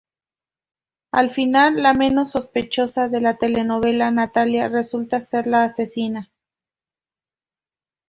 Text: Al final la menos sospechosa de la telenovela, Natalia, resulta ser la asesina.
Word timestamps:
Al 1.11 1.29
final 1.29 1.83
la 1.83 1.93
menos 1.93 2.31
sospechosa 2.31 3.07
de 3.07 3.21
la 3.21 3.37
telenovela, 3.37 4.09
Natalia, 4.09 4.67
resulta 4.67 5.21
ser 5.21 5.45
la 5.45 5.63
asesina. 5.65 6.31